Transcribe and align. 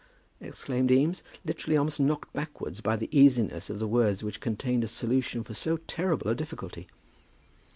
exclaimed 0.39 0.89
Eames, 0.89 1.21
literally 1.45 1.77
almost 1.77 1.99
knocked 1.99 2.33
backwards 2.33 2.81
by 2.81 2.95
the 2.95 3.07
easiness 3.15 3.69
of 3.69 3.77
the 3.77 3.87
words 3.87 4.23
which 4.23 4.39
contained 4.41 4.83
a 4.83 4.87
solution 4.87 5.43
for 5.43 5.53
so 5.53 5.77
terrible 5.77 6.27
a 6.27 6.33
difficulty. 6.33 6.87